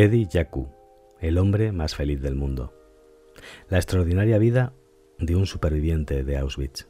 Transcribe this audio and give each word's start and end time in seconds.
Eddie 0.00 0.28
Yaku, 0.28 0.68
el 1.18 1.38
hombre 1.38 1.72
más 1.72 1.96
feliz 1.96 2.20
del 2.20 2.36
mundo. 2.36 2.72
La 3.68 3.78
extraordinaria 3.78 4.38
vida 4.38 4.72
de 5.18 5.34
un 5.34 5.44
superviviente 5.44 6.22
de 6.22 6.38
Auschwitz. 6.38 6.86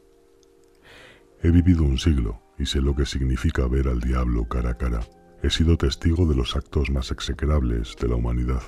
He 1.41 1.49
vivido 1.49 1.81
un 1.81 1.97
siglo 1.97 2.39
y 2.59 2.67
sé 2.67 2.81
lo 2.81 2.95
que 2.95 3.07
significa 3.07 3.67
ver 3.67 3.87
al 3.87 3.99
diablo 3.99 4.47
cara 4.47 4.69
a 4.69 4.77
cara. 4.77 4.99
He 5.41 5.49
sido 5.49 5.75
testigo 5.75 6.27
de 6.27 6.35
los 6.35 6.55
actos 6.55 6.91
más 6.91 7.09
execrables 7.09 7.95
de 7.99 8.09
la 8.09 8.15
humanidad, 8.15 8.61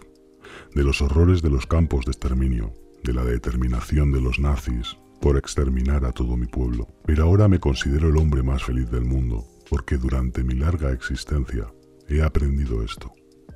de 0.74 0.84
los 0.84 1.04
horrores 1.04 1.44
de 1.44 1.52
los 1.52 1.68
campos 1.68 2.06
de 2.06 2.12
exterminio, 2.14 2.74
de 3.04 3.14
la 3.14 3.24
determinación 3.24 4.12
de 4.12 4.22
los 4.22 4.40
nazis 4.40 4.98
por 5.22 5.38
exterminar 5.38 6.04
a 6.04 6.14
todo 6.14 6.36
mi 6.36 6.48
pueblo. 6.48 6.88
Pero 7.06 7.26
ahora 7.26 7.48
me 7.48 7.60
considero 7.60 8.10
el 8.10 8.18
hombre 8.18 8.42
más 8.42 8.64
feliz 8.64 8.90
del 8.90 9.06
mundo, 9.06 9.46
porque 9.70 9.98
durante 9.98 10.44
mi 10.44 10.56
larga 10.56 10.92
existencia 10.92 11.72
he 12.10 12.24
aprendido 12.24 12.82
esto. 12.82 13.14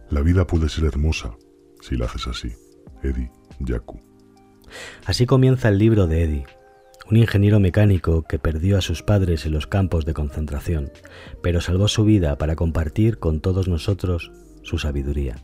La 0.10 0.22
vida 0.22 0.46
puede 0.46 0.70
ser 0.70 0.86
hermosa 0.86 1.36
si 1.82 1.98
la 1.98 2.06
haces 2.06 2.28
así. 2.28 2.54
Eddie 3.04 3.32
Yaku. 3.60 4.00
Así 5.06 5.26
comienza 5.26 5.70
el 5.70 5.78
libro 5.78 6.08
de 6.08 6.24
Eddie, 6.24 6.46
un 7.10 7.18
ingeniero 7.18 7.60
mecánico 7.60 8.24
que 8.24 8.40
perdió 8.40 8.78
a 8.78 8.82
sus 8.82 9.04
padres 9.04 9.46
en 9.46 9.52
los 9.52 9.68
campos 9.68 10.06
de 10.06 10.14
concentración, 10.14 10.92
pero 11.44 11.62
salvó 11.62 11.88
su 11.88 12.04
vida 12.04 12.38
para 12.38 12.56
compartir 12.56 13.20
con 13.20 13.42
todos 13.42 13.68
nosotros 13.68 14.32
su 14.64 14.80
sabiduría. 14.80 15.38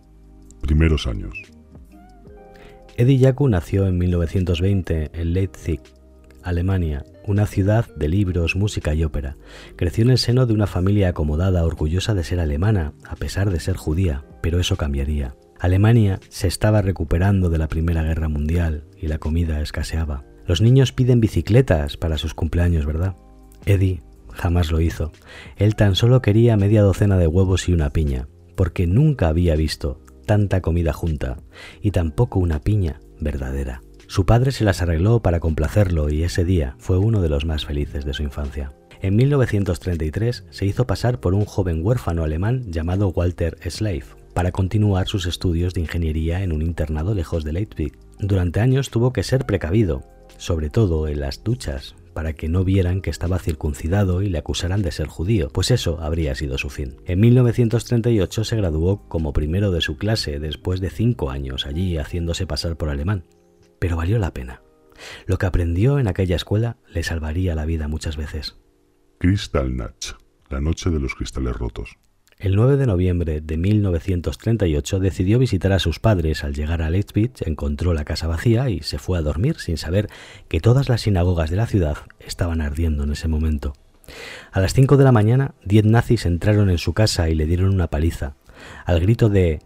Primeros 0.61 1.07
años. 1.07 1.33
Eddie 2.97 3.19
Yaku 3.19 3.47
nació 3.47 3.87
en 3.87 3.97
1920 3.97 5.11
en 5.13 5.33
Leipzig, 5.33 5.81
Alemania, 6.43 7.03
una 7.25 7.45
ciudad 7.45 7.93
de 7.95 8.07
libros, 8.07 8.55
música 8.55 8.93
y 8.93 9.03
ópera. 9.03 9.37
Creció 9.75 10.03
en 10.03 10.11
el 10.11 10.17
seno 10.17 10.45
de 10.45 10.53
una 10.53 10.67
familia 10.67 11.09
acomodada, 11.09 11.65
orgullosa 11.65 12.13
de 12.13 12.23
ser 12.23 12.39
alemana, 12.39 12.93
a 13.07 13.15
pesar 13.15 13.49
de 13.49 13.59
ser 13.59 13.75
judía, 13.77 14.25
pero 14.41 14.59
eso 14.59 14.75
cambiaría. 14.77 15.35
Alemania 15.59 16.19
se 16.29 16.47
estaba 16.47 16.81
recuperando 16.81 17.49
de 17.49 17.57
la 17.57 17.67
Primera 17.67 18.03
Guerra 18.03 18.29
Mundial 18.29 18.85
y 18.99 19.07
la 19.07 19.19
comida 19.19 19.61
escaseaba. 19.61 20.23
Los 20.47 20.61
niños 20.61 20.91
piden 20.91 21.21
bicicletas 21.21 21.97
para 21.97 22.17
sus 22.17 22.33
cumpleaños, 22.33 22.85
¿verdad? 22.85 23.15
Eddie 23.65 24.01
jamás 24.33 24.71
lo 24.71 24.81
hizo. 24.81 25.11
Él 25.57 25.75
tan 25.75 25.95
solo 25.95 26.21
quería 26.21 26.57
media 26.57 26.81
docena 26.81 27.17
de 27.17 27.27
huevos 27.27 27.69
y 27.69 27.73
una 27.73 27.91
piña, 27.91 28.27
porque 28.55 28.87
nunca 28.87 29.27
había 29.27 29.55
visto 29.55 30.01
tanta 30.25 30.61
comida 30.61 30.93
junta 30.93 31.37
y 31.81 31.91
tampoco 31.91 32.39
una 32.39 32.59
piña 32.59 32.99
verdadera. 33.19 33.81
Su 34.11 34.25
padre 34.25 34.51
se 34.51 34.65
las 34.65 34.81
arregló 34.81 35.21
para 35.21 35.39
complacerlo 35.39 36.09
y 36.09 36.23
ese 36.23 36.43
día 36.43 36.75
fue 36.79 36.97
uno 36.97 37.21
de 37.21 37.29
los 37.29 37.45
más 37.45 37.65
felices 37.65 38.03
de 38.03 38.13
su 38.13 38.23
infancia. 38.23 38.73
En 39.01 39.15
1933 39.15 40.47
se 40.49 40.65
hizo 40.65 40.85
pasar 40.85 41.21
por 41.21 41.33
un 41.33 41.45
joven 41.45 41.79
huérfano 41.81 42.25
alemán 42.25 42.69
llamado 42.69 43.07
Walter 43.07 43.57
Slave 43.65 44.03
para 44.33 44.51
continuar 44.51 45.07
sus 45.07 45.27
estudios 45.27 45.73
de 45.73 45.79
ingeniería 45.79 46.43
en 46.43 46.51
un 46.51 46.61
internado 46.61 47.13
lejos 47.13 47.45
de 47.45 47.53
Leipzig. 47.53 47.97
Durante 48.19 48.59
años 48.59 48.89
tuvo 48.89 49.13
que 49.13 49.23
ser 49.23 49.45
precavido, 49.45 50.03
sobre 50.35 50.69
todo 50.69 51.07
en 51.07 51.21
las 51.21 51.41
duchas, 51.41 51.95
para 52.13 52.33
que 52.33 52.49
no 52.49 52.65
vieran 52.65 52.99
que 52.99 53.11
estaba 53.11 53.39
circuncidado 53.39 54.21
y 54.21 54.27
le 54.27 54.39
acusaran 54.39 54.81
de 54.81 54.91
ser 54.91 55.07
judío, 55.07 55.47
pues 55.53 55.71
eso 55.71 56.01
habría 56.01 56.35
sido 56.35 56.57
su 56.57 56.69
fin. 56.69 56.97
En 57.05 57.21
1938 57.21 58.43
se 58.43 58.57
graduó 58.57 59.07
como 59.07 59.31
primero 59.31 59.71
de 59.71 59.79
su 59.79 59.95
clase 59.95 60.37
después 60.39 60.81
de 60.81 60.89
cinco 60.89 61.29
años 61.29 61.65
allí 61.65 61.95
haciéndose 61.95 62.45
pasar 62.45 62.75
por 62.75 62.89
alemán. 62.89 63.23
Pero 63.81 63.97
valió 63.97 64.19
la 64.19 64.31
pena. 64.31 64.61
Lo 65.25 65.39
que 65.39 65.47
aprendió 65.47 65.97
en 65.97 66.07
aquella 66.07 66.35
escuela 66.35 66.77
le 66.87 67.01
salvaría 67.01 67.55
la 67.55 67.65
vida 67.65 67.87
muchas 67.87 68.15
veces. 68.15 68.59
Kristallnacht, 69.17 70.11
la 70.51 70.61
noche 70.61 70.91
de 70.91 70.99
los 70.99 71.15
cristales 71.15 71.55
rotos. 71.55 71.97
El 72.37 72.55
9 72.55 72.77
de 72.77 72.85
noviembre 72.85 73.41
de 73.41 73.57
1938 73.57 74.99
decidió 74.99 75.39
visitar 75.39 75.71
a 75.71 75.79
sus 75.79 75.99
padres. 75.99 76.43
Al 76.43 76.53
llegar 76.53 76.83
a 76.83 76.91
Leipzig 76.91 77.31
encontró 77.43 77.95
la 77.95 78.05
casa 78.05 78.27
vacía 78.27 78.69
y 78.69 78.81
se 78.81 78.99
fue 78.99 79.17
a 79.17 79.23
dormir 79.23 79.57
sin 79.57 79.77
saber 79.77 80.09
que 80.47 80.59
todas 80.59 80.87
las 80.87 81.01
sinagogas 81.01 81.49
de 81.49 81.55
la 81.55 81.65
ciudad 81.65 81.97
estaban 82.19 82.61
ardiendo 82.61 83.03
en 83.03 83.13
ese 83.13 83.27
momento. 83.27 83.73
A 84.51 84.59
las 84.59 84.75
5 84.75 84.95
de 84.97 85.05
la 85.05 85.11
mañana, 85.11 85.55
diez 85.65 85.85
nazis 85.85 86.27
entraron 86.27 86.69
en 86.69 86.77
su 86.77 86.93
casa 86.93 87.29
y 87.29 87.35
le 87.35 87.47
dieron 87.47 87.73
una 87.73 87.87
paliza, 87.87 88.35
al 88.85 88.99
grito 88.99 89.29
de 89.29 89.59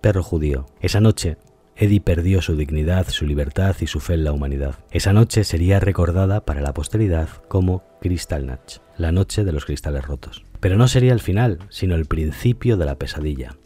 perro 0.00 0.22
judío. 0.22 0.66
Esa 0.80 1.00
noche, 1.00 1.36
Eddie 1.76 2.00
perdió 2.00 2.40
su 2.40 2.56
dignidad, 2.56 3.08
su 3.08 3.26
libertad 3.26 3.74
y 3.80 3.88
su 3.88 3.98
fe 3.98 4.14
en 4.14 4.24
la 4.24 4.32
humanidad. 4.32 4.76
Esa 4.92 5.12
noche 5.12 5.42
sería 5.42 5.80
recordada 5.80 6.44
para 6.44 6.60
la 6.60 6.72
posteridad 6.72 7.28
como 7.48 7.82
Kristallnacht, 8.00 8.78
la 8.96 9.10
noche 9.10 9.44
de 9.44 9.52
los 9.52 9.64
cristales 9.64 10.06
rotos. 10.06 10.44
Pero 10.60 10.76
no 10.76 10.86
sería 10.86 11.12
el 11.12 11.20
final, 11.20 11.58
sino 11.70 11.96
el 11.96 12.06
principio 12.06 12.76
de 12.76 12.84
la 12.84 12.94
pesadilla. 12.94 13.56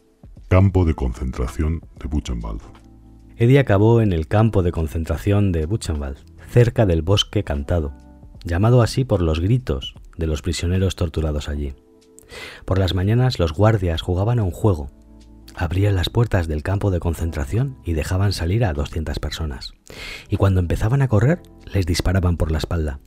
Campo 0.49 0.87
de 0.87 0.95
concentración 0.95 1.83
de 2.01 2.09
Buchenwald. 2.09 2.63
Eddie 3.37 3.59
acabó 3.59 4.01
en 4.01 4.13
el 4.13 4.27
campo 4.27 4.63
de 4.63 4.73
concentración 4.73 5.53
de 5.53 5.67
Buchenwald, 5.67 6.19
cerca 6.49 6.87
del 6.87 7.03
bosque 7.03 7.45
cantado, 7.45 7.93
llamado 8.43 8.81
así 8.81 9.05
por 9.05 9.21
los 9.21 9.41
gritos 9.41 9.95
de 10.17 10.27
los 10.27 10.41
prisioneros 10.41 10.97
torturados 10.97 11.49
allí. 11.49 11.75
Por 12.65 12.79
las 12.79 12.95
mañanas 12.95 13.39
los 13.39 13.53
guardias 13.53 14.01
jugaban 14.01 14.39
a 14.39 14.43
un 14.43 14.51
juego. 14.51 14.91
Abrían 15.61 15.97
las 15.97 16.09
puertas 16.09 16.47
del 16.47 16.63
campo 16.63 16.93
de 16.93 17.01
concentración 17.01 17.79
y 17.85 17.95
dejaban 17.95 18.33
salir 18.33 18.65
a 18.65 18.73
200 18.73 19.19
personas. 19.19 19.73
Y 20.31 20.37
cuando 20.37 20.61
empezaban 20.61 21.03
a 21.03 21.09
correr, 21.09 21.43
les 21.75 21.85
disparaban 21.85 22.37
por 22.37 22.53
la 22.53 22.59
espalda. 22.59 23.01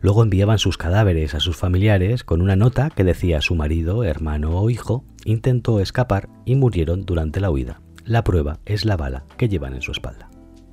Luego 0.00 0.22
enviaban 0.22 0.60
sus 0.60 0.78
cadáveres 0.78 1.34
a 1.34 1.40
sus 1.40 1.56
familiares 1.56 2.22
con 2.22 2.42
una 2.42 2.54
nota 2.54 2.90
que 2.90 3.02
decía 3.02 3.40
su 3.40 3.56
marido, 3.56 4.04
hermano 4.04 4.56
o 4.60 4.70
hijo 4.70 5.04
intentó 5.24 5.80
escapar 5.80 6.28
y 6.44 6.54
murieron 6.54 7.04
durante 7.04 7.40
la 7.40 7.50
huida. 7.50 7.80
La 8.04 8.22
prueba 8.22 8.60
es 8.66 8.84
la 8.84 8.96
bala 8.96 9.24
que 9.36 9.48
llevan 9.48 9.74
en 9.74 9.82
su 9.82 9.90
espalda. 9.90 10.30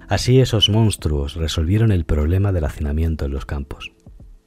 Así 0.08 0.40
esos 0.40 0.70
monstruos 0.70 1.34
resolvieron 1.34 1.92
el 1.92 2.06
problema 2.06 2.52
del 2.52 2.66
hacinamiento 2.66 3.26
en 3.26 3.32
los 3.32 3.48
campos. 3.48 3.92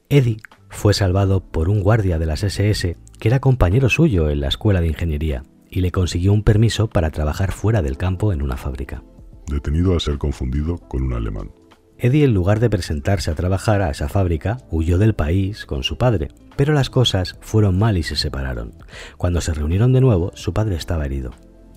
Eddie 0.07 0.37
fue 0.69 0.93
salvado 0.93 1.43
por 1.43 1.67
un 1.67 1.81
guardia 1.81 2.17
de 2.17 2.27
las 2.27 2.43
SS 2.43 2.95
que 3.19 3.27
era 3.27 3.41
compañero 3.41 3.89
suyo 3.89 4.29
en 4.29 4.39
la 4.39 4.47
escuela 4.47 4.79
de 4.79 4.87
ingeniería 4.87 5.43
y 5.75 5.81
le 5.81 5.91
consiguió 5.91 6.31
un 6.31 6.41
permiso 6.41 6.87
para 6.87 7.11
trabajar 7.11 7.51
fuera 7.51 7.81
del 7.81 7.97
campo 7.97 8.31
en 8.31 8.41
una 8.41 8.55
fábrica. 8.55 9.03
Detenido 9.47 9.93
a 9.93 9.99
ser 9.99 10.17
confundido 10.17 10.77
con 10.77 11.03
un 11.03 11.13
alemán. 11.13 11.51
Eddie, 11.97 12.23
en 12.23 12.33
lugar 12.33 12.61
de 12.61 12.69
presentarse 12.69 13.29
a 13.29 13.35
trabajar 13.35 13.81
a 13.81 13.89
esa 13.89 14.07
fábrica, 14.07 14.59
huyó 14.71 14.97
del 14.97 15.15
país 15.15 15.65
con 15.65 15.83
su 15.83 15.97
padre. 15.97 16.29
Pero 16.55 16.73
las 16.73 16.89
cosas 16.89 17.37
fueron 17.41 17.77
mal 17.77 17.97
y 17.97 18.03
se 18.03 18.15
separaron. 18.15 18.73
Cuando 19.17 19.41
se 19.41 19.53
reunieron 19.53 19.91
de 19.91 19.99
nuevo, 19.99 20.31
su 20.35 20.53
padre 20.53 20.77
estaba 20.77 21.05
herido. 21.05 21.31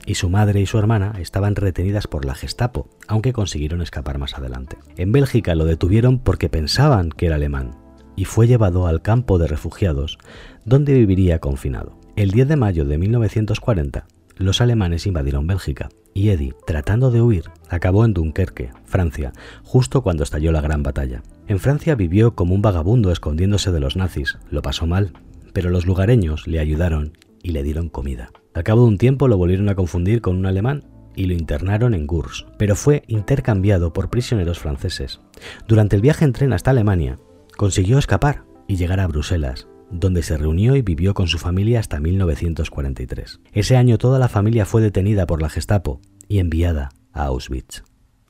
Y 0.07 0.15
su 0.15 0.31
madre 0.31 0.61
y 0.61 0.67
su 0.67 0.79
hermana 0.79 1.15
estaban 1.19 1.57
retenidas 1.57 2.07
por 2.07 2.25
la 2.25 2.37
Gestapo, 2.37 2.89
aunque 3.09 3.33
consiguieron 3.33 3.83
escapar 3.83 4.19
más 4.19 4.39
adelante. 4.39 4.79
En 4.97 5.11
Bélgica 5.11 5.57
lo 5.57 5.65
detuvieron 5.65 6.21
porque 6.21 6.49
pensaban 6.49 7.11
que 7.11 7.27
era 7.27 7.35
alemán, 7.35 7.77
y 8.15 8.27
fue 8.27 8.47
llevado 8.47 8.87
al 8.87 9.03
campo 9.03 9.39
de 9.39 9.49
refugiados, 9.49 10.19
donde 10.65 10.95
viviría 10.95 11.41
confinado. 11.41 11.98
El 12.19 12.33
10 12.33 12.49
de 12.49 12.57
mayo 12.57 12.85
de 12.85 12.99
1940, 12.99 14.09
los 14.39 14.61
alemanes 14.61 15.07
invadieron 15.07 15.47
Bélgica 15.47 15.89
y 16.15 16.31
Eddie, 16.31 16.53
tratando 16.67 17.13
de 17.13 17.23
huir, 17.23 17.45
acabó 17.69 18.05
en 18.05 18.13
Dunkerque, 18.13 18.71
Francia, 18.87 19.33
justo 19.63 20.03
cuando 20.03 20.25
estalló 20.25 20.51
la 20.51 20.61
gran 20.61 20.83
batalla. 20.83 21.23
En 21.47 21.61
Francia 21.61 21.95
vivió 21.95 22.35
como 22.35 22.57
un 22.57 22.61
vagabundo 22.61 23.13
escondiéndose 23.13 23.71
de 23.71 23.79
los 23.79 23.95
nazis, 23.95 24.37
lo 24.51 24.63
pasó 24.63 24.85
mal, 24.85 25.13
pero 25.53 25.71
los 25.71 25.87
lugareños 25.87 26.49
le 26.49 26.59
ayudaron 26.59 27.17
y 27.41 27.53
le 27.53 27.63
dieron 27.63 27.89
comida. 27.89 28.33
Al 28.53 28.65
cabo 28.65 28.83
de 28.83 28.89
un 28.89 28.99
tiempo 28.99 29.29
lo 29.29 29.39
volvieron 29.39 29.69
a 29.69 29.77
confundir 29.77 30.21
con 30.21 30.37
un 30.37 30.47
alemán 30.47 30.83
y 31.15 31.27
lo 31.27 31.35
internaron 31.35 31.95
en 31.95 32.09
Gurs, 32.09 32.47
pero 32.59 32.75
fue 32.75 33.05
intercambiado 33.07 33.93
por 33.93 34.11
prisioneros 34.11 34.59
franceses. 34.59 35.21
Durante 35.69 35.95
el 35.95 36.03
viaje 36.03 36.25
en 36.25 36.33
tren 36.33 36.53
hasta 36.53 36.73
Alemania, 36.73 37.21
consiguió 37.57 37.97
escapar 37.97 38.43
y 38.67 38.75
llegar 38.75 38.99
a 38.99 39.07
Bruselas, 39.07 39.68
donde 39.91 40.23
se 40.23 40.37
reunió 40.37 40.77
y 40.77 40.83
vivió 40.83 41.15
con 41.15 41.29
su 41.29 41.39
familia 41.39 41.81
hasta 41.81 42.01
1943. 42.01 43.41
Ese 43.53 43.77
año 43.77 43.99
toda 43.99 44.19
la 44.19 44.29
familia 44.29 44.65
fue 44.65 44.83
detenida 44.83 45.27
por 45.27 45.43
la 45.43 45.49
Gestapo 45.49 46.01
y 46.29 46.39
enviada 46.39 46.91
a 47.13 47.25
Auschwitz. 47.25 47.83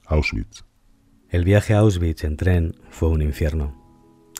Auschwitz. 0.06 0.64
El 1.30 1.44
viaje 1.44 1.74
a 1.74 1.80
Auschwitz 1.80 2.24
en 2.24 2.36
tren 2.36 2.74
fue 2.90 3.08
un 3.08 3.22
infierno. 3.22 3.76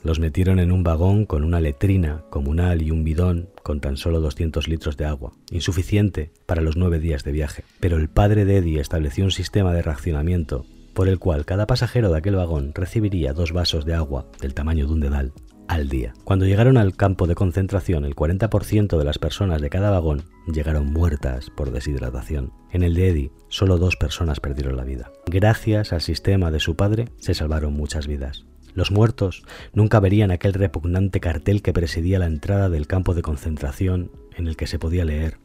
Los 0.05 0.21
metieron 0.21 0.61
en 0.61 0.71
un 0.71 0.85
vagón 0.85 1.27
con 1.27 1.43
una 1.43 1.61
letrina 1.61 2.25
comunal 2.31 2.83
y 2.83 2.93
un 2.93 3.03
bidón 3.03 3.51
con 3.65 3.81
tan 3.81 3.97
solo 3.97 4.21
200 4.21 4.69
litros 4.69 4.97
de 4.97 5.05
agua, 5.05 5.33
insuficiente 5.51 6.33
para 6.47 6.63
los 6.63 6.77
nueve 6.77 7.01
días 7.01 7.25
de 7.25 7.33
viaje. 7.33 7.65
Pero 7.81 7.97
el 7.97 8.09
padre 8.09 8.45
de 8.45 8.59
Eddie 8.59 8.81
estableció 8.81 9.25
un 9.25 9.33
sistema 9.33 9.75
de 9.75 9.83
racionamiento 9.83 10.65
por 10.95 11.09
el 11.09 11.19
cual 11.19 11.45
cada 11.45 11.67
pasajero 11.67 12.11
de 12.11 12.19
aquel 12.19 12.37
vagón 12.37 12.73
recibiría 12.75 13.33
dos 13.33 13.53
vasos 13.53 13.85
de 13.85 13.95
agua 13.95 14.27
del 14.41 14.55
tamaño 14.55 14.87
de 14.87 14.93
un 14.93 15.01
dedal 15.01 15.33
al 15.69 15.89
día. 15.89 16.15
Cuando 16.25 16.47
llegaron 16.47 16.77
al 16.77 16.97
campo 16.97 17.27
de 17.27 17.35
concentración, 17.35 18.05
el 18.05 18.17
40% 18.17 18.99
de 18.99 19.05
las 19.05 19.19
personas 19.19 19.61
de 19.61 19.71
cada 19.71 19.91
vagón 19.91 20.25
llegaron 20.53 20.93
muertas 20.93 21.51
por 21.51 21.71
deshidratación. 21.71 22.53
En 22.73 22.83
el 22.83 22.95
de 22.95 23.09
Eddie, 23.09 23.33
solo 23.49 23.79
dos 23.79 23.97
personas 23.97 24.41
perdieron 24.41 24.77
la 24.77 24.85
vida. 24.85 25.13
Gracias 25.27 25.93
al 25.93 26.01
sistema 26.01 26.51
de 26.51 26.61
su 26.61 26.75
padre, 26.75 27.11
se 27.19 27.35
salvaron 27.35 27.75
muchas 27.75 28.07
vidas. 28.07 28.47
Los 28.75 28.91
muertos 28.91 29.45
nunca 29.73 30.01
verían 30.01 30.31
aquel 30.31 30.55
repugnante 30.55 31.21
cartel 31.21 31.63
que 31.63 31.73
presidía 31.73 32.19
la 32.19 32.27
entrada 32.27 32.69
del 32.69 32.87
campo 32.87 33.15
de 33.15 33.23
concentración 33.23 34.11
en 34.37 34.47
el 34.47 34.57
que 34.57 34.67
se 34.67 34.79
podía 34.79 35.05
leer 35.05 35.39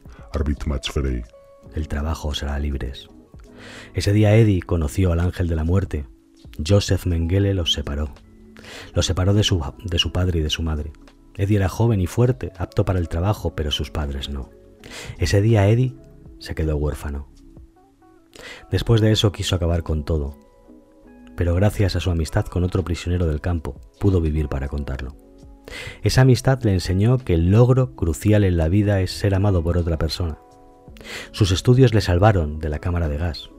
el 1.74 1.88
trabajo 1.88 2.28
os 2.28 2.42
hará 2.42 2.58
libres. 2.58 3.08
Ese 3.94 4.12
día 4.12 4.34
Eddie 4.34 4.62
conoció 4.62 5.12
al 5.12 5.20
ángel 5.20 5.48
de 5.48 5.56
la 5.56 5.64
muerte. 5.64 6.06
Joseph 6.64 7.06
Mengele 7.06 7.54
los 7.54 7.72
separó. 7.72 8.14
Los 8.94 9.06
separó 9.06 9.34
de 9.34 9.44
su, 9.44 9.62
de 9.84 9.98
su 9.98 10.12
padre 10.12 10.40
y 10.40 10.42
de 10.42 10.50
su 10.50 10.62
madre. 10.62 10.92
Eddie 11.36 11.56
era 11.56 11.68
joven 11.68 12.00
y 12.00 12.06
fuerte, 12.06 12.52
apto 12.56 12.84
para 12.84 12.98
el 12.98 13.08
trabajo, 13.08 13.54
pero 13.54 13.70
sus 13.70 13.90
padres 13.90 14.28
no. 14.28 14.50
Ese 15.18 15.40
día 15.40 15.68
Eddie 15.68 15.94
se 16.38 16.54
quedó 16.54 16.76
huérfano. 16.76 17.28
Después 18.70 19.00
de 19.00 19.12
eso 19.12 19.32
quiso 19.32 19.56
acabar 19.56 19.82
con 19.82 20.04
todo, 20.04 20.36
pero 21.36 21.54
gracias 21.54 21.96
a 21.96 22.00
su 22.00 22.10
amistad 22.10 22.46
con 22.46 22.64
otro 22.64 22.84
prisionero 22.84 23.26
del 23.26 23.40
campo 23.40 23.80
pudo 23.98 24.20
vivir 24.20 24.48
para 24.48 24.68
contarlo. 24.68 25.16
Esa 26.02 26.22
amistad 26.22 26.62
le 26.62 26.72
enseñó 26.72 27.18
que 27.18 27.34
el 27.34 27.50
logro 27.50 27.96
crucial 27.96 28.44
en 28.44 28.56
la 28.56 28.68
vida 28.68 29.00
es 29.00 29.12
ser 29.12 29.34
amado 29.34 29.62
por 29.62 29.78
otra 29.78 29.98
persona. 29.98 30.38
Sus 31.32 31.50
estudios 31.50 31.94
le 31.94 32.00
salvaron 32.00 32.58
de 32.58 32.68
la 32.68 32.78
cámara 32.78 33.08
de 33.08 33.18
gas. 33.18 33.50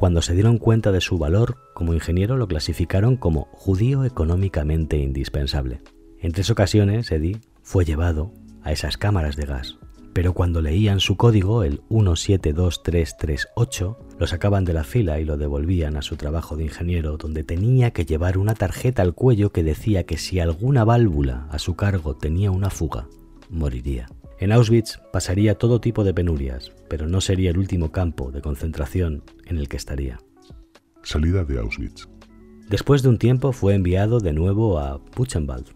Cuando 0.00 0.22
se 0.22 0.32
dieron 0.32 0.56
cuenta 0.56 0.92
de 0.92 1.02
su 1.02 1.18
valor 1.18 1.58
como 1.74 1.92
ingeniero 1.92 2.38
lo 2.38 2.48
clasificaron 2.48 3.18
como 3.18 3.48
judío 3.52 4.06
económicamente 4.06 4.96
indispensable. 4.96 5.82
En 6.18 6.32
tres 6.32 6.48
ocasiones 6.48 7.12
Eddie 7.12 7.42
fue 7.62 7.84
llevado 7.84 8.32
a 8.62 8.72
esas 8.72 8.96
cámaras 8.96 9.36
de 9.36 9.44
gas 9.44 9.76
pero 10.12 10.34
cuando 10.34 10.60
leían 10.60 10.98
su 11.00 11.16
código, 11.16 11.62
el 11.62 11.82
172338, 11.88 13.98
lo 14.18 14.26
sacaban 14.26 14.64
de 14.64 14.72
la 14.72 14.82
fila 14.84 15.20
y 15.20 15.24
lo 15.24 15.36
devolvían 15.36 15.96
a 15.96 16.02
su 16.02 16.16
trabajo 16.16 16.56
de 16.56 16.64
ingeniero, 16.64 17.16
donde 17.16 17.44
tenía 17.44 17.92
que 17.92 18.04
llevar 18.04 18.36
una 18.36 18.54
tarjeta 18.54 19.02
al 19.02 19.14
cuello 19.14 19.52
que 19.52 19.62
decía 19.62 20.06
que 20.06 20.18
si 20.18 20.40
alguna 20.40 20.82
válvula 20.84 21.46
a 21.50 21.60
su 21.60 21.76
cargo 21.76 22.16
tenía 22.16 22.50
una 22.50 22.70
fuga, 22.70 23.06
moriría. 23.48 24.08
En 24.40 24.52
Auschwitz 24.52 24.98
pasaría 25.12 25.54
todo 25.54 25.82
tipo 25.82 26.02
de 26.02 26.14
penurias, 26.14 26.72
pero 26.88 27.06
no 27.06 27.20
sería 27.20 27.50
el 27.50 27.58
último 27.58 27.92
campo 27.92 28.32
de 28.32 28.40
concentración 28.40 29.22
en 29.44 29.58
el 29.58 29.68
que 29.68 29.76
estaría. 29.76 30.18
Salida 31.02 31.44
de 31.44 31.58
Auschwitz. 31.58 32.08
Después 32.70 33.02
de 33.02 33.10
un 33.10 33.18
tiempo 33.18 33.52
fue 33.52 33.74
enviado 33.74 34.18
de 34.18 34.32
nuevo 34.32 34.78
a 34.78 34.98
Buchenwald, 35.14 35.66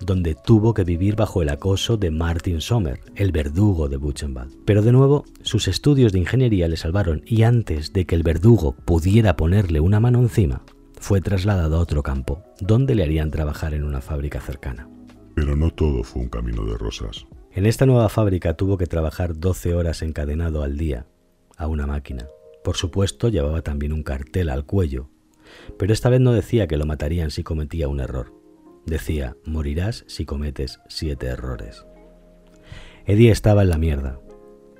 donde 0.00 0.34
tuvo 0.34 0.72
que 0.72 0.84
vivir 0.84 1.16
bajo 1.16 1.42
el 1.42 1.50
acoso 1.50 1.98
de 1.98 2.10
Martin 2.10 2.62
Sommer, 2.62 2.98
el 3.14 3.30
verdugo 3.30 3.90
de 3.90 3.98
Buchenwald. 3.98 4.56
Pero 4.64 4.80
de 4.80 4.92
nuevo, 4.92 5.26
sus 5.42 5.68
estudios 5.68 6.10
de 6.12 6.20
ingeniería 6.20 6.66
le 6.66 6.78
salvaron 6.78 7.20
y 7.26 7.42
antes 7.42 7.92
de 7.92 8.06
que 8.06 8.14
el 8.14 8.22
verdugo 8.22 8.74
pudiera 8.86 9.36
ponerle 9.36 9.80
una 9.80 10.00
mano 10.00 10.20
encima, 10.20 10.62
fue 10.98 11.20
trasladado 11.20 11.76
a 11.76 11.80
otro 11.80 12.02
campo, 12.02 12.42
donde 12.58 12.94
le 12.94 13.02
harían 13.02 13.30
trabajar 13.30 13.74
en 13.74 13.84
una 13.84 14.00
fábrica 14.00 14.40
cercana. 14.40 14.88
Pero 15.34 15.56
no 15.56 15.70
todo 15.70 16.02
fue 16.02 16.22
un 16.22 16.28
camino 16.30 16.64
de 16.64 16.78
rosas. 16.78 17.26
En 17.54 17.66
esta 17.66 17.86
nueva 17.86 18.08
fábrica 18.08 18.54
tuvo 18.54 18.76
que 18.76 18.86
trabajar 18.86 19.38
12 19.38 19.74
horas 19.74 20.02
encadenado 20.02 20.62
al 20.62 20.76
día, 20.76 21.06
a 21.56 21.68
una 21.68 21.86
máquina. 21.86 22.26
Por 22.62 22.76
supuesto, 22.76 23.28
llevaba 23.28 23.62
también 23.62 23.92
un 23.92 24.02
cartel 24.02 24.48
al 24.50 24.64
cuello, 24.66 25.08
pero 25.78 25.92
esta 25.92 26.08
vez 26.08 26.20
no 26.20 26.32
decía 26.32 26.66
que 26.66 26.76
lo 26.76 26.86
matarían 26.86 27.30
si 27.30 27.44
cometía 27.44 27.88
un 27.88 28.00
error 28.00 28.44
Decía, 28.86 29.36
morirás 29.46 30.04
si 30.08 30.26
cometes 30.26 30.80
siete 30.88 31.26
errores. 31.26 31.86
Eddie 33.06 33.30
estaba 33.30 33.62
en 33.62 33.70
la 33.70 33.78
mierda. 33.78 34.20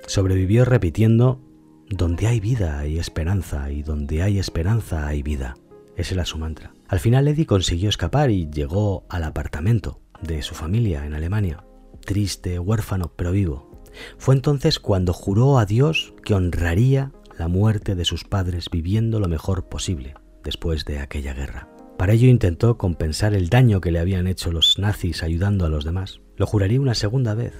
Sobrevivió 0.05 0.65
repitiendo, 0.65 1.41
donde 1.89 2.27
hay 2.27 2.39
vida 2.39 2.79
hay 2.79 2.99
esperanza 2.99 3.71
y 3.71 3.81
donde 3.81 4.21
hay 4.21 4.37
esperanza 4.37 5.07
hay 5.07 5.23
vida. 5.23 5.55
Ese 5.95 6.13
era 6.13 6.25
su 6.25 6.37
mantra. 6.37 6.73
Al 6.87 6.99
final 6.99 7.27
Eddie 7.27 7.45
consiguió 7.45 7.89
escapar 7.89 8.29
y 8.29 8.49
llegó 8.49 9.05
al 9.09 9.23
apartamento 9.23 10.01
de 10.21 10.41
su 10.43 10.53
familia 10.53 11.05
en 11.05 11.13
Alemania. 11.13 11.64
Triste, 12.05 12.59
huérfano, 12.59 13.11
pero 13.15 13.31
vivo. 13.31 13.69
Fue 14.17 14.35
entonces 14.35 14.79
cuando 14.79 15.13
juró 15.13 15.57
a 15.57 15.65
Dios 15.65 16.13
que 16.23 16.33
honraría 16.33 17.11
la 17.37 17.47
muerte 17.47 17.95
de 17.95 18.05
sus 18.05 18.23
padres 18.23 18.69
viviendo 18.71 19.19
lo 19.19 19.27
mejor 19.27 19.67
posible 19.67 20.15
después 20.43 20.85
de 20.85 20.99
aquella 20.99 21.33
guerra. 21.33 21.67
Para 21.97 22.13
ello 22.13 22.27
intentó 22.27 22.77
compensar 22.77 23.33
el 23.33 23.49
daño 23.49 23.81
que 23.81 23.91
le 23.91 23.99
habían 23.99 24.27
hecho 24.27 24.51
los 24.51 24.77
nazis 24.77 25.23
ayudando 25.23 25.65
a 25.65 25.69
los 25.69 25.85
demás. 25.85 26.21
Lo 26.37 26.45
juraría 26.45 26.81
una 26.81 26.93
segunda 26.93 27.33
vez, 27.33 27.53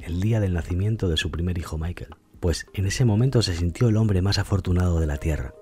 el 0.00 0.20
día 0.20 0.40
del 0.40 0.54
nacimiento 0.54 1.08
de 1.08 1.16
su 1.16 1.30
primer 1.30 1.58
hijo 1.58 1.78
Michael, 1.78 2.14
pues 2.40 2.66
en 2.74 2.86
ese 2.86 3.04
momento 3.04 3.42
se 3.42 3.54
sintió 3.54 3.88
el 3.88 3.96
hombre 3.96 4.22
más 4.22 4.38
afortunado 4.38 4.98
de 4.98 5.06
la 5.06 5.18
Tierra, 5.18 5.54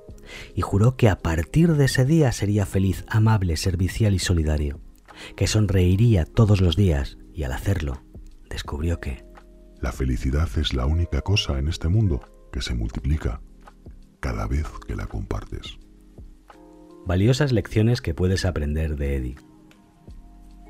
y 0.54 0.62
juró 0.62 0.96
que 0.96 1.08
a 1.08 1.18
partir 1.18 1.74
de 1.74 1.86
ese 1.86 2.04
día 2.04 2.32
sería 2.32 2.66
feliz, 2.66 3.04
amable, 3.08 3.56
servicial 3.56 4.14
y 4.14 4.20
solidario, 4.20 4.80
que 5.36 5.46
sonreiría 5.46 6.24
todos 6.24 6.60
los 6.60 6.76
días, 6.76 7.18
y 7.34 7.42
al 7.42 7.52
hacerlo, 7.52 8.02
descubrió 8.50 9.00
que... 9.00 9.24
La 9.80 9.92
felicidad 9.92 10.48
es 10.58 10.74
la 10.74 10.84
única 10.84 11.22
cosa 11.22 11.58
en 11.58 11.68
este 11.68 11.88
mundo 11.88 12.20
que 12.52 12.60
se 12.60 12.74
multiplica 12.74 13.40
cada 14.20 14.46
vez 14.46 14.66
que 14.86 14.94
la 14.94 15.06
compartes. 15.06 15.78
Valiosas 17.06 17.52
lecciones 17.52 18.02
que 18.02 18.12
puedes 18.12 18.44
aprender 18.44 18.96
de 18.96 19.16
Eddie. 19.16 19.36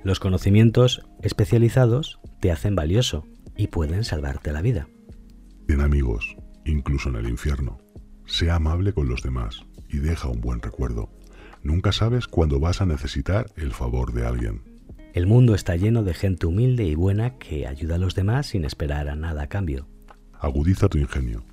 Los 0.05 0.21
conocimientos 0.21 1.03
especializados 1.21 2.21
te 2.41 2.53
hacen 2.53 2.77
valioso 2.77 3.27
y 3.57 3.67
pueden 3.67 4.05
salvarte 4.05 4.53
la 4.53 4.63
vida. 4.63 4.89
Ten 5.67 5.81
amigos, 5.81 6.37
incluso 6.65 7.09
en 7.09 7.17
el 7.17 7.29
infierno. 7.29 7.79
Sea 8.27 8.55
amable 8.55 8.93
con 8.93 9.09
los 9.09 9.23
demás 9.23 9.63
y 9.89 9.99
deja 9.99 10.29
un 10.29 10.41
buen 10.41 10.63
recuerdo. 10.63 11.11
Nunca 11.63 11.93
sabes 11.93 12.29
cuándo 12.29 12.61
vas 12.61 12.81
a 12.81 12.87
necesitar 12.87 13.47
el 13.57 13.73
favor 13.73 14.13
de 14.13 14.27
alguien. 14.27 14.70
El 15.13 15.27
mundo 15.27 15.55
está 15.55 15.75
lleno 15.75 16.05
de 16.05 16.15
gente 16.15 16.47
humilde 16.47 16.85
y 16.85 16.95
buena 16.95 17.37
que 17.39 17.67
ayuda 17.67 17.97
a 17.97 17.99
los 17.99 18.15
demás 18.15 18.47
sin 18.47 18.65
esperar 18.65 19.09
a 19.09 19.17
nada 19.17 19.43
a 19.43 19.49
cambio. 19.49 19.89
Agudiza 20.39 20.89
tu 20.89 20.99
ingenio. 20.99 21.45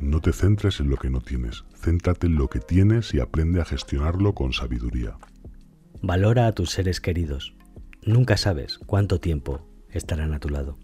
No 0.00 0.20
te 0.20 0.32
centres 0.32 0.80
en 0.80 0.88
lo 0.88 0.96
que 0.96 1.10
no 1.10 1.20
tienes, 1.20 1.64
céntrate 1.74 2.28
en 2.28 2.36
lo 2.36 2.48
que 2.48 2.60
tienes 2.60 3.12
y 3.12 3.20
aprende 3.20 3.60
a 3.60 3.64
gestionarlo 3.64 4.34
con 4.34 4.52
sabiduría. 4.52 5.18
Valora 6.00 6.46
a 6.46 6.52
tus 6.52 6.70
seres 6.70 7.00
queridos. 7.00 7.54
Nunca 8.04 8.36
sabes 8.36 8.78
cuánto 8.78 9.20
tiempo 9.20 9.66
estarán 9.90 10.32
a 10.32 10.38
tu 10.38 10.48
lado. 10.48 10.78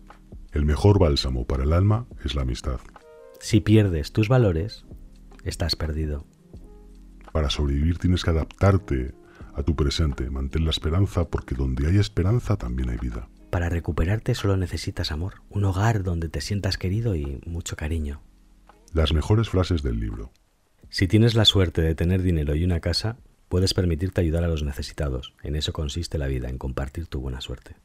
El 0.52 0.67
mejor 0.67 0.99
bálsamo 0.99 1.46
para 1.46 1.62
el 1.62 1.72
alma 1.72 2.06
es 2.25 2.34
la 2.34 2.43
amistad. 2.43 2.81
Si 3.40 3.61
pierdes 3.61 4.12
tus 4.12 4.29
valores, 4.29 4.84
estás 5.44 5.76
perdido. 5.76 6.26
Para 7.32 7.50
sobrevivir 7.50 7.99
tienes 7.99 8.25
que 8.25 8.31
adaptarte 8.31 9.14
a 9.56 9.62
tu 9.62 9.75
presente, 9.75 10.29
mantén 10.31 10.64
la 10.64 10.70
esperanza 10.70 11.29
porque 11.29 11.55
donde 11.55 11.88
hay 11.88 11.97
esperanza 11.97 12.56
también 12.56 12.91
hay 12.91 12.99
vida. 12.99 13.29
Para 13.50 13.70
recuperarte 13.70 14.35
solo 14.35 14.56
necesitas 14.56 15.11
amor, 15.11 15.43
un 15.49 15.64
hogar 15.64 16.03
donde 16.03 16.29
te 16.29 16.43
sientas 16.43 16.76
querido 16.76 17.17
y 17.17 17.41
mucho 17.47 17.75
cariño. 17.75 18.20
Las 18.93 19.12
mejores 19.12 19.49
frases 19.49 19.82
del 19.82 19.98
libro. 19.98 20.31
Si 20.91 21.08
tienes 21.08 21.34
la 21.34 21.46
suerte 21.46 21.81
de 21.81 21.94
tener 21.94 22.22
dinero 22.22 22.55
y 22.55 22.65
una 22.65 22.81
casa, 22.81 23.17
puedes 23.48 23.72
permitirte 23.72 24.20
ayudar 24.20 24.44
a 24.44 24.48
los 24.48 24.63
necesitados. 24.63 25.34
En 25.43 25.56
eso 25.56 25.72
consiste 25.72 26.19
la 26.19 26.27
vida, 26.27 26.48
en 26.48 26.58
compartir 26.58 27.06
tu 27.06 27.20
buena 27.20 27.41
suerte. 27.41 27.77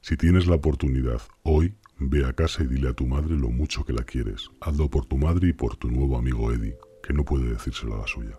Si 0.00 0.16
tienes 0.16 0.46
la 0.46 0.56
oportunidad, 0.56 1.20
hoy 1.42 1.74
ve 1.98 2.24
a 2.24 2.32
casa 2.32 2.64
y 2.64 2.66
dile 2.66 2.88
a 2.88 2.94
tu 2.94 3.06
madre 3.06 3.36
lo 3.36 3.50
mucho 3.50 3.84
que 3.84 3.92
la 3.92 4.02
quieres. 4.02 4.50
Hazlo 4.60 4.90
por 4.90 5.06
tu 5.06 5.16
madre 5.16 5.48
y 5.48 5.52
por 5.52 5.76
tu 5.76 5.90
nuevo 5.90 6.18
amigo 6.18 6.52
Eddie, 6.52 6.76
que 7.02 7.12
no 7.12 7.24
puede 7.24 7.50
decírselo 7.50 7.94
a 7.94 7.98
la 7.98 8.06
suya. 8.06 8.38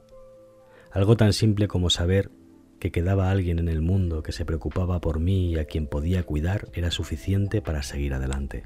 Algo 0.92 1.16
tan 1.16 1.34
simple 1.34 1.68
como 1.68 1.90
saber 1.90 2.32
que 2.80 2.92
quedaba 2.92 3.30
alguien 3.30 3.60
en 3.60 3.68
el 3.68 3.82
mundo 3.82 4.24
que 4.24 4.32
se 4.32 4.46
preocupaba 4.46 5.02
por 5.02 5.20
mí 5.20 5.52
y 5.52 5.58
a 5.58 5.66
quien 5.66 5.88
podía 5.88 6.24
cuidar 6.24 6.70
era 6.74 6.92
suficiente 6.92 7.62
para 7.62 7.84
seguir 7.84 8.14
adelante. 8.14 8.64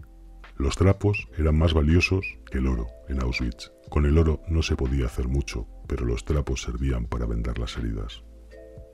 Los 0.55 0.75
trapos 0.75 1.27
eran 1.37 1.57
más 1.57 1.73
valiosos 1.73 2.25
que 2.51 2.59
el 2.59 2.67
oro 2.67 2.87
en 3.09 3.21
Auschwitz. 3.21 3.71
Con 3.89 4.05
el 4.05 4.17
oro 4.17 4.41
no 4.47 4.61
se 4.61 4.75
podía 4.75 5.07
hacer 5.07 5.27
mucho, 5.27 5.67
pero 5.87 6.05
los 6.05 6.25
trapos 6.25 6.61
servían 6.61 7.05
para 7.05 7.25
vender 7.25 7.57
las 7.57 7.75
heridas. 7.77 8.23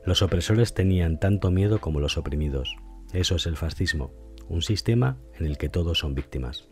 Los 0.06 0.22
opresores 0.22 0.74
tenían 0.74 1.20
tanto 1.20 1.52
miedo 1.52 1.80
como 1.80 2.00
los 2.00 2.18
oprimidos. 2.18 2.76
Eso 3.12 3.36
es 3.36 3.46
el 3.46 3.58
fascismo, 3.58 4.14
un 4.48 4.62
sistema 4.62 5.18
en 5.38 5.46
el 5.46 5.58
que 5.58 5.70
todos 5.70 6.00
son 6.00 6.16
víctimas. 6.16 6.70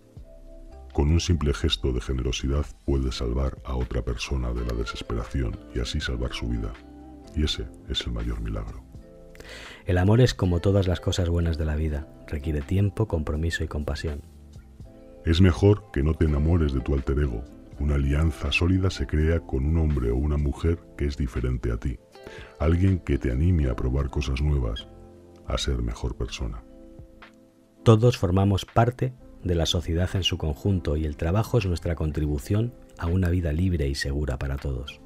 Con 0.93 1.09
un 1.09 1.19
simple 1.19 1.53
gesto 1.53 1.91
de 1.91 2.01
generosidad 2.01 2.65
puedes 2.85 3.15
salvar 3.15 3.57
a 3.65 3.75
otra 3.75 4.03
persona 4.03 4.53
de 4.53 4.65
la 4.65 4.73
desesperación 4.73 5.59
y 5.75 5.79
así 5.79 5.99
salvar 5.99 6.33
su 6.33 6.47
vida. 6.47 6.73
Y 7.37 7.43
ese 7.43 7.67
es 7.87 8.01
el 8.07 8.13
mayor 8.13 8.41
milagro. 8.41 8.83
El 9.85 9.99
amor 9.99 10.21
es 10.21 10.33
como 10.33 10.59
todas 10.59 10.87
las 10.87 10.99
cosas 10.99 11.29
buenas 11.29 11.57
de 11.59 11.65
la 11.65 11.75
vida, 11.75 12.07
requiere 12.25 12.61
tiempo, 12.61 13.07
compromiso 13.07 13.63
y 13.63 13.67
compasión. 13.67 14.23
Es 15.23 15.39
mejor 15.39 15.91
que 15.93 16.01
no 16.01 16.15
te 16.15 16.25
enamores 16.25 16.73
de 16.73 16.81
tu 16.81 16.95
alter 16.95 17.19
ego. 17.19 17.43
Una 17.79 17.95
alianza 17.95 18.51
sólida 18.51 18.89
se 18.89 19.05
crea 19.05 19.39
con 19.39 19.65
un 19.65 19.77
hombre 19.77 20.09
o 20.09 20.15
una 20.15 20.37
mujer 20.37 20.79
que 20.97 21.05
es 21.05 21.15
diferente 21.15 21.71
a 21.71 21.77
ti. 21.77 21.99
Alguien 22.59 22.97
que 22.97 23.19
te 23.19 23.31
anime 23.31 23.69
a 23.69 23.75
probar 23.75 24.09
cosas 24.09 24.41
nuevas, 24.41 24.87
a 25.45 25.59
ser 25.59 25.83
mejor 25.83 26.17
persona. 26.17 26.63
Todos 27.83 28.17
formamos 28.17 28.65
parte 28.65 29.13
de 29.43 29.53
la 29.53 29.67
sociedad 29.67 30.09
en 30.15 30.23
su 30.23 30.39
conjunto 30.39 30.97
y 30.97 31.05
el 31.05 31.17
trabajo 31.17 31.59
es 31.59 31.67
nuestra 31.67 31.93
contribución 31.93 32.73
a 32.97 33.05
una 33.05 33.29
vida 33.29 33.53
libre 33.53 33.87
y 33.87 33.93
segura 33.93 34.39
para 34.39 34.57
todos. 34.57 35.01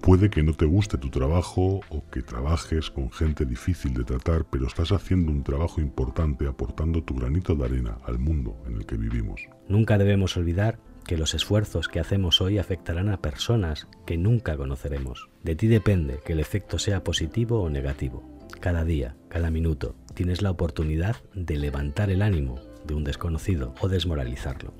Puede 0.00 0.30
que 0.30 0.42
no 0.42 0.54
te 0.54 0.64
guste 0.64 0.96
tu 0.96 1.10
trabajo 1.10 1.80
o 1.90 2.04
que 2.10 2.22
trabajes 2.22 2.90
con 2.90 3.12
gente 3.12 3.44
difícil 3.44 3.92
de 3.92 4.04
tratar, 4.04 4.46
pero 4.50 4.66
estás 4.66 4.92
haciendo 4.92 5.30
un 5.30 5.42
trabajo 5.42 5.80
importante 5.82 6.46
aportando 6.46 7.02
tu 7.04 7.14
granito 7.14 7.54
de 7.54 7.66
arena 7.66 7.98
al 8.06 8.18
mundo 8.18 8.56
en 8.66 8.76
el 8.76 8.86
que 8.86 8.96
vivimos. 8.96 9.42
Nunca 9.68 9.98
debemos 9.98 10.38
olvidar 10.38 10.78
que 11.06 11.18
los 11.18 11.34
esfuerzos 11.34 11.88
que 11.88 12.00
hacemos 12.00 12.40
hoy 12.40 12.56
afectarán 12.56 13.10
a 13.10 13.20
personas 13.20 13.88
que 14.06 14.16
nunca 14.16 14.56
conoceremos. 14.56 15.28
De 15.42 15.54
ti 15.54 15.66
depende 15.66 16.20
que 16.24 16.32
el 16.32 16.40
efecto 16.40 16.78
sea 16.78 17.04
positivo 17.04 17.60
o 17.60 17.68
negativo. 17.68 18.22
Cada 18.58 18.84
día, 18.84 19.16
cada 19.28 19.50
minuto, 19.50 19.96
tienes 20.14 20.40
la 20.40 20.50
oportunidad 20.50 21.16
de 21.34 21.58
levantar 21.58 22.10
el 22.10 22.22
ánimo 22.22 22.58
de 22.86 22.94
un 22.94 23.04
desconocido 23.04 23.74
o 23.80 23.88
desmoralizarlo. 23.88 24.72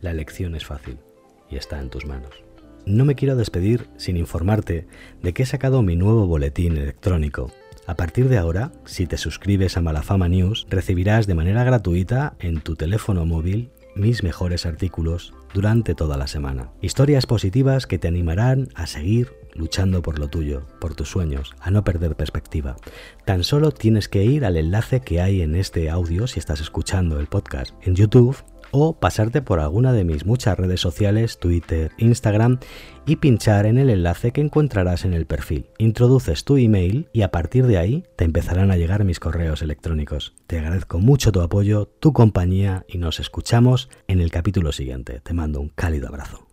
La 0.00 0.10
elección 0.10 0.56
es 0.56 0.66
fácil 0.66 0.98
y 1.48 1.56
está 1.56 1.80
en 1.80 1.90
tus 1.90 2.04
manos. 2.04 2.47
No 2.88 3.04
me 3.04 3.16
quiero 3.16 3.36
despedir 3.36 3.86
sin 3.98 4.16
informarte 4.16 4.86
de 5.22 5.34
que 5.34 5.42
he 5.42 5.46
sacado 5.46 5.82
mi 5.82 5.94
nuevo 5.94 6.26
boletín 6.26 6.78
electrónico. 6.78 7.52
A 7.86 7.96
partir 7.96 8.30
de 8.30 8.38
ahora, 8.38 8.72
si 8.86 9.06
te 9.06 9.18
suscribes 9.18 9.76
a 9.76 9.82
Malafama 9.82 10.26
News, 10.26 10.66
recibirás 10.70 11.26
de 11.26 11.34
manera 11.34 11.64
gratuita 11.64 12.34
en 12.38 12.62
tu 12.62 12.76
teléfono 12.76 13.26
móvil 13.26 13.68
mis 13.94 14.22
mejores 14.22 14.64
artículos 14.64 15.34
durante 15.52 15.94
toda 15.94 16.16
la 16.16 16.28
semana. 16.28 16.70
Historias 16.80 17.26
positivas 17.26 17.86
que 17.86 17.98
te 17.98 18.08
animarán 18.08 18.68
a 18.74 18.86
seguir 18.86 19.34
luchando 19.52 20.00
por 20.00 20.18
lo 20.18 20.28
tuyo, 20.28 20.66
por 20.80 20.94
tus 20.94 21.10
sueños, 21.10 21.54
a 21.60 21.70
no 21.70 21.84
perder 21.84 22.16
perspectiva. 22.16 22.76
Tan 23.26 23.44
solo 23.44 23.70
tienes 23.70 24.08
que 24.08 24.24
ir 24.24 24.46
al 24.46 24.56
enlace 24.56 25.00
que 25.00 25.20
hay 25.20 25.42
en 25.42 25.56
este 25.56 25.90
audio 25.90 26.26
si 26.26 26.38
estás 26.38 26.62
escuchando 26.62 27.20
el 27.20 27.26
podcast 27.26 27.74
en 27.82 27.96
YouTube 27.96 28.38
o 28.70 28.94
pasarte 28.94 29.42
por 29.42 29.60
alguna 29.60 29.92
de 29.92 30.04
mis 30.04 30.26
muchas 30.26 30.58
redes 30.58 30.80
sociales, 30.80 31.38
Twitter, 31.38 31.92
Instagram 31.98 32.58
y 33.06 33.16
pinchar 33.16 33.66
en 33.66 33.78
el 33.78 33.90
enlace 33.90 34.32
que 34.32 34.40
encontrarás 34.40 35.04
en 35.04 35.14
el 35.14 35.26
perfil. 35.26 35.66
Introduces 35.78 36.44
tu 36.44 36.56
email 36.56 37.08
y 37.12 37.22
a 37.22 37.30
partir 37.30 37.66
de 37.66 37.78
ahí 37.78 38.04
te 38.16 38.24
empezarán 38.24 38.70
a 38.70 38.76
llegar 38.76 39.04
mis 39.04 39.20
correos 39.20 39.62
electrónicos. 39.62 40.34
Te 40.46 40.58
agradezco 40.58 40.98
mucho 40.98 41.32
tu 41.32 41.40
apoyo, 41.40 41.86
tu 41.86 42.12
compañía 42.12 42.84
y 42.88 42.98
nos 42.98 43.20
escuchamos 43.20 43.88
en 44.06 44.20
el 44.20 44.30
capítulo 44.30 44.72
siguiente. 44.72 45.20
Te 45.20 45.34
mando 45.34 45.60
un 45.60 45.68
cálido 45.68 46.08
abrazo. 46.08 46.47